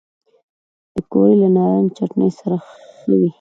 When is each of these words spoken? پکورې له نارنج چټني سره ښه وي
پکورې 0.93 1.33
له 1.41 1.47
نارنج 1.55 1.89
چټني 1.97 2.29
سره 2.39 2.57
ښه 2.65 3.11
وي 3.19 3.29